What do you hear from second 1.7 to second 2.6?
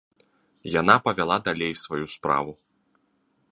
сваю справу.